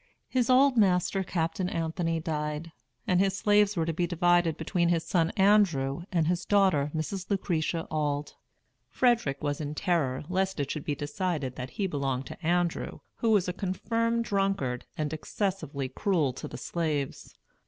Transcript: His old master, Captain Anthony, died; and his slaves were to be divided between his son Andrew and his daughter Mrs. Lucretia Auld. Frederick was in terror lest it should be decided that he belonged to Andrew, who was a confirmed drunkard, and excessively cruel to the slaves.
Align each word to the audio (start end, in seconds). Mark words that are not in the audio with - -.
His 0.27 0.49
old 0.49 0.77
master, 0.77 1.21
Captain 1.23 1.69
Anthony, 1.69 2.19
died; 2.19 2.71
and 3.05 3.19
his 3.19 3.37
slaves 3.37 3.77
were 3.77 3.85
to 3.85 3.93
be 3.93 4.07
divided 4.07 4.57
between 4.57 4.89
his 4.89 5.05
son 5.05 5.29
Andrew 5.37 6.05
and 6.11 6.25
his 6.25 6.43
daughter 6.43 6.89
Mrs. 6.95 7.29
Lucretia 7.29 7.85
Auld. 7.91 8.33
Frederick 8.89 9.43
was 9.43 9.61
in 9.61 9.75
terror 9.75 10.23
lest 10.27 10.59
it 10.59 10.71
should 10.71 10.85
be 10.85 10.95
decided 10.95 11.55
that 11.55 11.69
he 11.77 11.85
belonged 11.85 12.25
to 12.25 12.43
Andrew, 12.43 13.01
who 13.17 13.29
was 13.29 13.47
a 13.47 13.53
confirmed 13.53 14.25
drunkard, 14.25 14.85
and 14.97 15.13
excessively 15.13 15.87
cruel 15.87 16.33
to 16.33 16.47
the 16.47 16.57
slaves. 16.57 17.35